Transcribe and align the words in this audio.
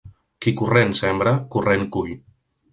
Qui 0.45 0.53
corrent 0.61 0.95
sembra, 1.01 1.35
corrent 1.57 1.87
cull. 1.99 2.13